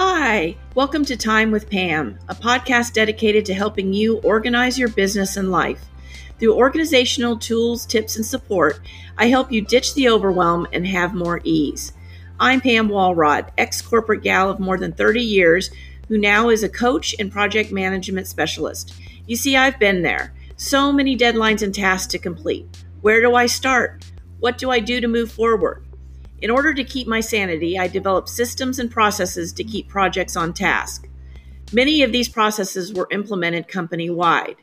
[0.00, 5.36] Hi, welcome to Time with Pam, a podcast dedicated to helping you organize your business
[5.36, 5.86] and life.
[6.38, 8.78] Through organizational tools, tips, and support,
[9.16, 11.94] I help you ditch the overwhelm and have more ease.
[12.38, 15.68] I'm Pam Walrod, ex corporate gal of more than 30 years,
[16.06, 18.94] who now is a coach and project management specialist.
[19.26, 20.32] You see, I've been there.
[20.54, 22.68] So many deadlines and tasks to complete.
[23.00, 24.04] Where do I start?
[24.38, 25.87] What do I do to move forward?
[26.40, 30.52] In order to keep my sanity, I developed systems and processes to keep projects on
[30.52, 31.08] task.
[31.72, 34.56] Many of these processes were implemented company wide.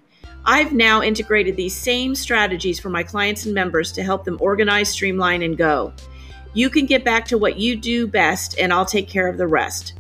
[0.45, 4.89] I've now integrated these same strategies for my clients and members to help them organize,
[4.89, 5.93] streamline, and go.
[6.53, 9.47] You can get back to what you do best, and I'll take care of the
[9.47, 9.99] rest.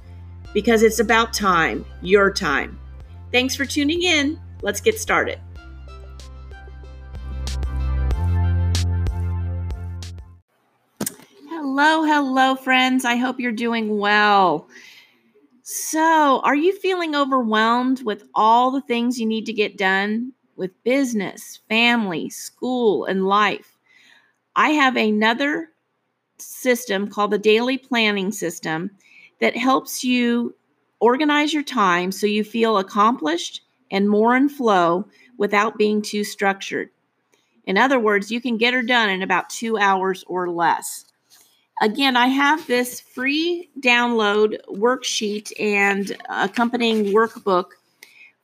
[0.53, 2.79] Because it's about time, your time.
[3.31, 4.39] Thanks for tuning in.
[4.61, 5.39] Let's get started.
[11.77, 13.03] Hello, hello, friends.
[13.03, 14.69] I hope you're doing well.
[15.61, 20.81] So, are you feeling overwhelmed with all the things you need to get done with
[20.85, 23.75] business, family, school, and life?
[24.55, 25.71] I have another
[26.37, 28.91] system called the Daily Planning System
[29.41, 30.55] that helps you
[31.01, 36.89] organize your time so you feel accomplished and more in flow without being too structured.
[37.65, 41.04] In other words, you can get her done in about two hours or less.
[41.81, 47.71] Again, I have this free download worksheet and accompanying workbook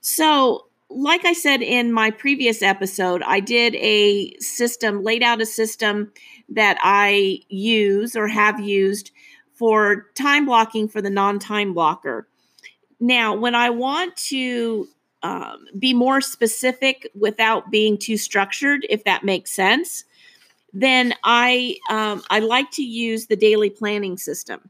[0.02, 5.46] So, like I said in my previous episode, I did a system, laid out a
[5.46, 6.12] system
[6.50, 9.12] that I use or have used
[9.54, 12.28] for time blocking for the non time blocker.
[13.02, 14.88] Now, when I want to
[15.24, 20.06] um, be more specific without being too structured, if that makes sense,
[20.72, 24.70] then I um, I like to use the daily planning system.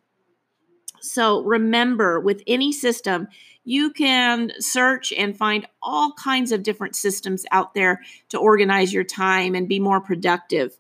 [1.02, 3.28] So remember, with any system,
[3.66, 9.04] you can search and find all kinds of different systems out there to organize your
[9.04, 10.78] time and be more productive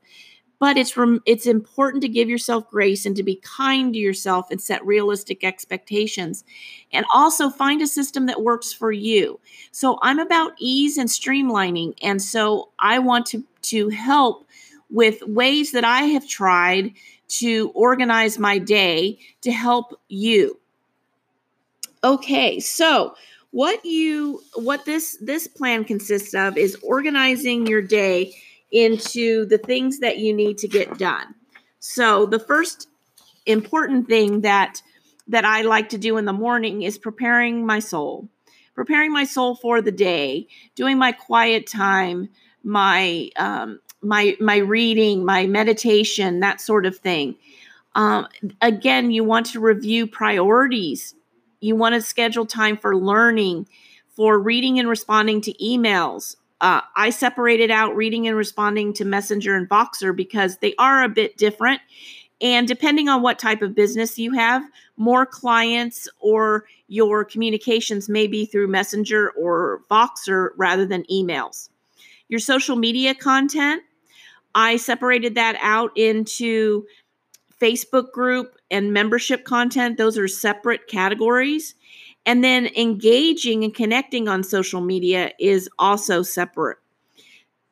[0.61, 4.51] but it's rem- it's important to give yourself grace and to be kind to yourself
[4.51, 6.43] and set realistic expectations.
[6.93, 9.39] And also find a system that works for you.
[9.71, 14.47] So i'm about ease and streamlining and so i want to to help
[14.91, 16.93] with ways that i have tried
[17.39, 20.59] to organize my day to help you.
[22.03, 23.15] Okay so
[23.49, 28.35] what you what this this plan consists of is organizing your day
[28.71, 31.35] into the things that you need to get done.
[31.79, 32.87] So the first
[33.45, 34.81] important thing that
[35.27, 38.27] that I like to do in the morning is preparing my soul.
[38.73, 42.29] Preparing my soul for the day, doing my quiet time,
[42.63, 47.35] my um, my my reading, my meditation, that sort of thing.
[47.95, 48.27] Um,
[48.61, 51.13] again, you want to review priorities.
[51.59, 53.67] You want to schedule time for learning,
[54.15, 59.55] for reading and responding to emails, uh, I separated out reading and responding to Messenger
[59.55, 61.81] and Voxer because they are a bit different.
[62.39, 64.63] And depending on what type of business you have,
[64.95, 71.69] more clients or your communications may be through Messenger or Voxer rather than emails.
[72.29, 73.83] Your social media content,
[74.53, 76.85] I separated that out into
[77.59, 79.97] Facebook group and membership content.
[79.97, 81.75] Those are separate categories.
[82.25, 86.77] And then engaging and connecting on social media is also separate.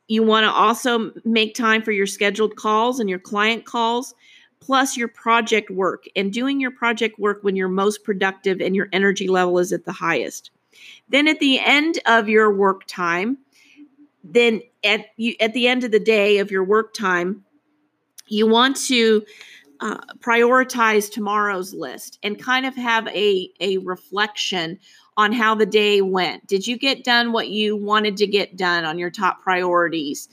[0.07, 4.15] You want to also make time for your scheduled calls and your client calls,
[4.59, 8.89] plus your project work, and doing your project work when you're most productive and your
[8.91, 10.49] energy level is at the highest.
[11.09, 13.37] Then at the end of your work time,
[14.23, 17.45] then at you at the end of the day of your work time,
[18.27, 19.23] you want to
[19.81, 24.79] uh, prioritize tomorrow's list and kind of have a, a reflection
[25.17, 26.45] on how the day went.
[26.47, 30.29] Did you get done what you wanted to get done on your top priorities?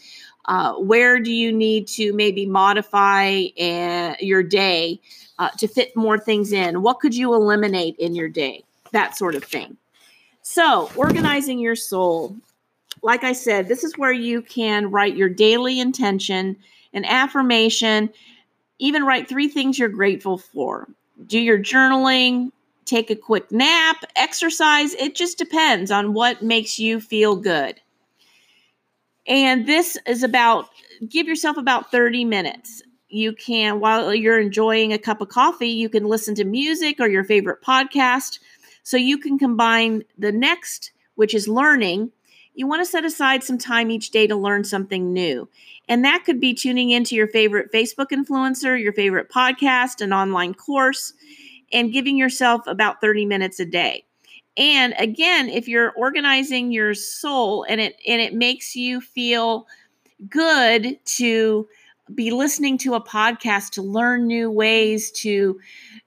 [0.46, 5.00] Uh, where do you need to maybe modify uh, your day
[5.38, 6.82] uh, to fit more things in?
[6.82, 8.62] What could you eliminate in your day?
[8.92, 9.76] That sort of thing.
[10.42, 12.36] So, organizing your soul.
[13.02, 16.56] Like I said, this is where you can write your daily intention,
[16.92, 18.10] and affirmation,
[18.78, 20.88] even write three things you're grateful for.
[21.26, 22.50] Do your journaling,
[22.84, 24.94] take a quick nap, exercise.
[24.94, 27.80] It just depends on what makes you feel good.
[29.26, 30.68] And this is about,
[31.08, 32.82] give yourself about 30 minutes.
[33.08, 37.08] You can, while you're enjoying a cup of coffee, you can listen to music or
[37.08, 38.38] your favorite podcast.
[38.82, 42.12] So you can combine the next, which is learning,
[42.56, 45.48] you want to set aside some time each day to learn something new.
[45.88, 50.54] And that could be tuning into your favorite Facebook influencer, your favorite podcast, an online
[50.54, 51.12] course,
[51.72, 54.04] and giving yourself about 30 minutes a day.
[54.56, 59.66] And again, if you're organizing your soul and it and it makes you feel
[60.30, 61.68] good to
[62.14, 65.60] be listening to a podcast to learn new ways to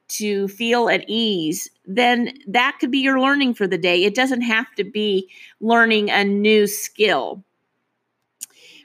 [0.07, 4.03] to feel at ease then that could be your learning for the day.
[4.03, 5.27] It doesn't have to be
[5.59, 7.43] learning a new skill.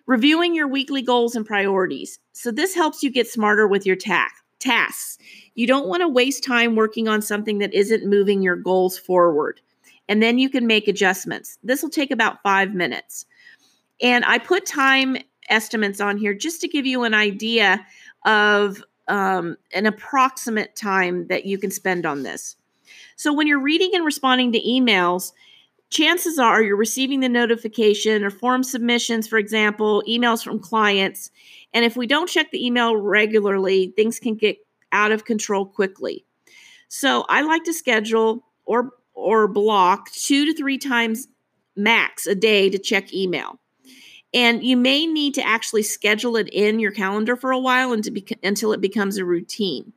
[0.07, 2.19] Reviewing your weekly goals and priorities.
[2.33, 5.19] So this helps you get smarter with your ta- tasks.
[5.55, 9.61] You don't want to waste time working on something that isn't moving your goals forward.
[10.09, 11.59] And then you can make adjustments.
[11.63, 13.27] This will take about five minutes.
[14.01, 15.19] And i put time
[15.51, 17.87] estimates on here just to give you an idea
[18.25, 22.57] of um, an approximate time that you can spend on this.
[23.17, 25.33] So, when you're reading and responding to emails,
[25.91, 31.31] chances are you're receiving the notification or form submissions, for example, emails from clients.
[31.73, 34.59] And if we don't check the email regularly, things can get
[34.93, 36.25] out of control quickly.
[36.89, 41.29] So, I like to schedule or or block two to three times
[41.77, 43.59] max a day to check email.
[44.33, 48.03] And you may need to actually schedule it in your calendar for a while and
[48.13, 49.93] be, until it becomes a routine.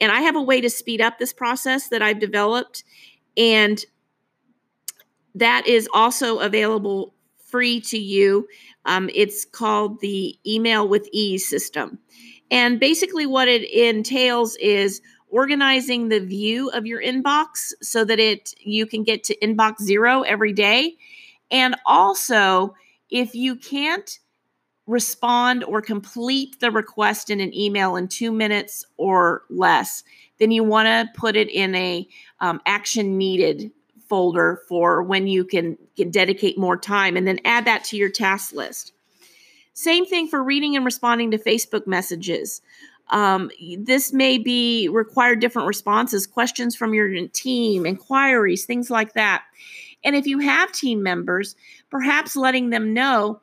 [0.00, 2.84] And I have a way to speed up this process that I've developed.
[3.36, 3.84] And
[5.34, 7.14] that is also available
[7.46, 8.48] free to you.
[8.84, 11.98] Um, it's called the Email with Ease system.
[12.50, 18.52] And basically, what it entails is organizing the view of your inbox so that it
[18.60, 20.96] you can get to inbox zero every day
[21.50, 22.74] and also
[23.10, 24.18] if you can't
[24.90, 30.02] respond or complete the request in an email in two minutes or less,
[30.38, 32.06] then you want to put it in a
[32.40, 33.70] um, action needed
[34.08, 38.10] folder for when you can, can dedicate more time and then add that to your
[38.10, 38.92] task list.
[39.74, 42.60] Same thing for reading and responding to Facebook messages.
[43.10, 49.44] Um, this may be require different responses, questions from your team, inquiries, things like that.
[50.02, 51.54] And if you have team members,
[51.90, 53.40] perhaps letting them know,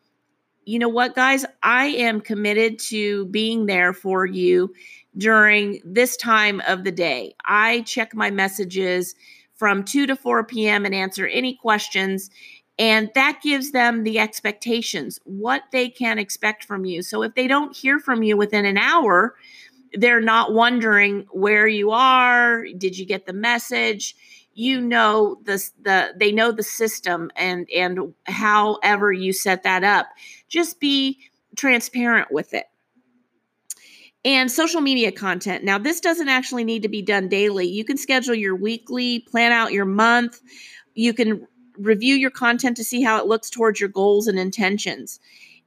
[0.67, 4.73] you know what, guys, I am committed to being there for you
[5.17, 7.35] during this time of the day.
[7.45, 9.15] I check my messages
[9.55, 10.85] from 2 to 4 p.m.
[10.85, 12.29] and answer any questions.
[12.77, 17.01] And that gives them the expectations, what they can expect from you.
[17.01, 19.35] So if they don't hear from you within an hour,
[19.93, 22.65] they're not wondering where you are.
[22.77, 24.17] Did you get the message?
[24.57, 30.07] You know the the they know the system and and however you set that up
[30.47, 31.19] just be
[31.55, 32.65] transparent with it.
[34.25, 35.63] And social media content.
[35.63, 37.67] Now this doesn't actually need to be done daily.
[37.67, 40.41] You can schedule your weekly plan out your month.
[40.95, 45.19] You can review your content to see how it looks towards your goals and intentions.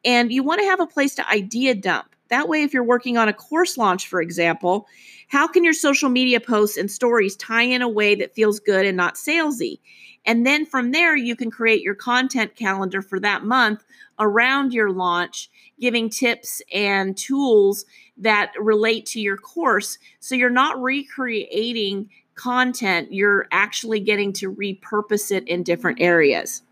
[0.05, 3.19] And you want to have a place to idea dump that way if you're working
[3.19, 4.87] on a course launch for example
[5.31, 8.85] how can your social media posts and stories tie in a way that feels good
[8.85, 9.79] and not salesy?
[10.27, 13.85] And then from there, you can create your content calendar for that month
[14.19, 15.49] around your launch,
[15.79, 17.85] giving tips and tools
[18.17, 19.99] that relate to your course.
[20.19, 26.63] So you're not recreating content, you're actually getting to repurpose it in different areas.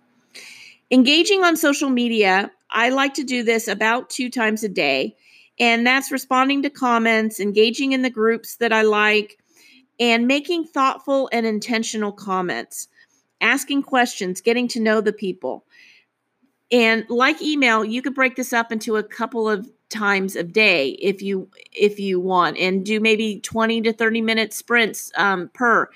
[0.90, 5.14] Engaging on social media, I like to do this about two times a day.
[5.60, 9.38] And that's responding to comments, engaging in the groups that I like,
[9.98, 12.88] and making thoughtful and intentional comments,
[13.40, 15.64] asking questions, getting to know the people.
[16.70, 20.90] And like email, you could break this up into a couple of times a day
[21.00, 25.88] if you if you want and do maybe 20 to 30 minute sprints um, per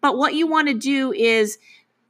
[0.00, 1.58] but what you want to do is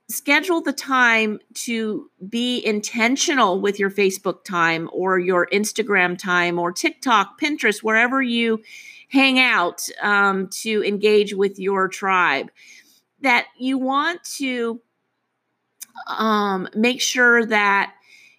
[0.09, 6.73] schedule the time to be intentional with your Facebook time or your Instagram time or
[6.73, 8.63] TikTok, Pinterest, wherever you
[9.09, 12.51] hang out um, to engage with your tribe.
[13.21, 14.81] That you want to
[16.07, 17.93] um, make sure that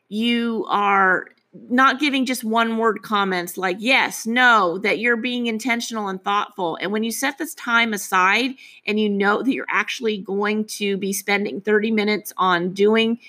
[0.08, 6.08] you are not giving just one word comments like yes, no, that you're being intentional
[6.08, 6.78] and thoughtful.
[6.80, 8.52] And when you set this time aside
[8.86, 13.20] and you know that you're actually going to be spending 30 minutes on doing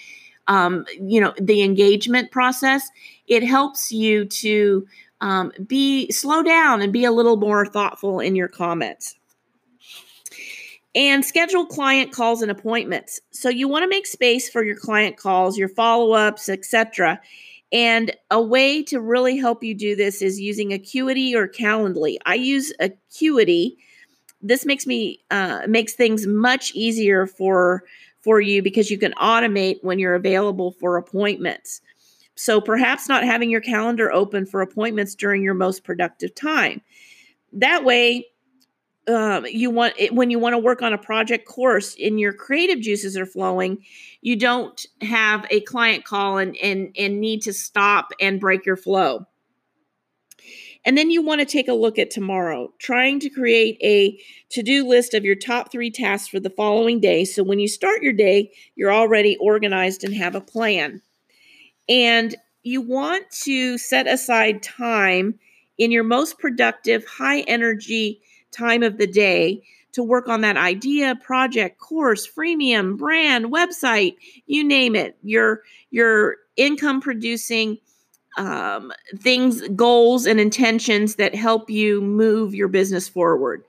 [0.49, 2.91] um, you know the engagement process,
[3.27, 4.87] it helps you to
[5.21, 9.17] um, be slow down and be a little more thoughtful in your comments
[10.95, 13.21] and schedule client calls and appointments.
[13.31, 17.21] So you want to make space for your client calls, your follow-ups, etc.
[17.73, 22.17] And a way to really help you do this is using Acuity or Calendly.
[22.27, 23.77] I use Acuity.
[24.43, 27.85] This makes me uh, makes things much easier for
[28.23, 31.81] for you because you can automate when you're available for appointments.
[32.35, 36.81] So perhaps not having your calendar open for appointments during your most productive time.
[37.53, 38.27] That way,
[39.11, 42.33] um, you want it, when you want to work on a project course and your
[42.33, 43.85] creative juices are flowing,
[44.21, 48.77] you don't have a client call and and and need to stop and break your
[48.77, 49.27] flow.
[50.85, 54.19] And then you want to take a look at tomorrow, trying to create a
[54.51, 57.25] to do list of your top three tasks for the following day.
[57.25, 61.03] So when you start your day, you're already organized and have a plan.
[61.89, 65.39] And you want to set aside time
[65.77, 71.17] in your most productive, high energy time of the day to work on that idea,
[71.17, 74.15] project, course, freemium, brand, website,
[74.47, 75.17] you name it.
[75.23, 77.79] Your your income producing
[78.37, 83.65] um, things, goals, and intentions that help you move your business forward.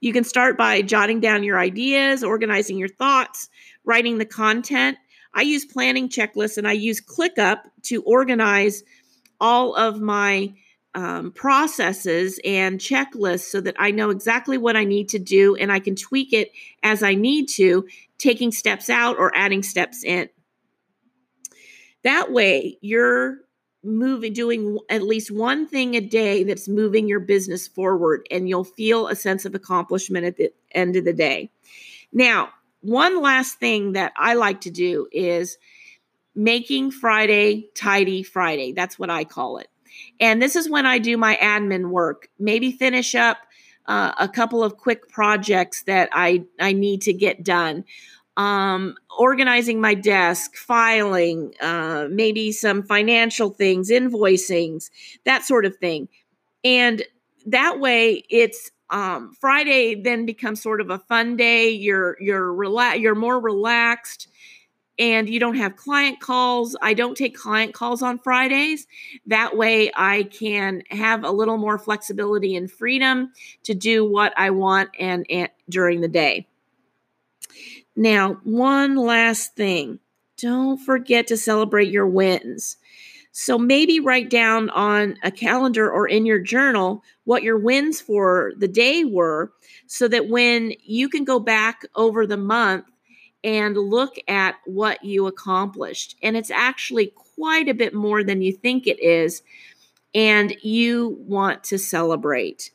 [0.00, 3.48] You can start by jotting down your ideas, organizing your thoughts,
[3.84, 4.96] writing the content.
[5.34, 8.82] I use planning checklists and I use ClickUp to organize
[9.40, 10.52] all of my
[10.94, 15.70] um, processes and checklists so that I know exactly what I need to do and
[15.70, 17.86] I can tweak it as I need to,
[18.18, 20.28] taking steps out or adding steps in.
[22.02, 23.38] That way, you're
[23.82, 28.64] moving, doing at least one thing a day that's moving your business forward, and you'll
[28.64, 31.50] feel a sense of accomplishment at the end of the day.
[32.12, 35.58] Now, one last thing that I like to do is
[36.34, 38.72] making Friday tidy Friday.
[38.72, 39.68] That's what I call it.
[40.18, 43.38] And this is when I do my admin work, maybe finish up
[43.86, 47.84] uh, a couple of quick projects that I, I need to get done.
[48.36, 54.90] Um, organizing my desk, filing, uh, maybe some financial things, invoicings,
[55.24, 56.08] that sort of thing.
[56.64, 57.02] And
[57.46, 61.70] that way it's um, Friday then becomes sort of a fun day.
[61.70, 64.28] You're you're rela- you're more relaxed
[65.00, 66.76] and you don't have client calls.
[66.82, 68.86] I don't take client calls on Fridays.
[69.26, 73.32] That way, I can have a little more flexibility and freedom
[73.64, 76.46] to do what I want and, and during the day.
[77.96, 79.98] Now, one last thing
[80.36, 82.76] don't forget to celebrate your wins.
[83.32, 88.52] So maybe write down on a calendar or in your journal what your wins for
[88.56, 89.52] the day were
[89.86, 92.89] so that when you can go back over the month
[93.42, 96.16] and look at what you accomplished.
[96.22, 99.42] And it's actually quite a bit more than you think it is.
[100.14, 102.70] And you want to celebrate.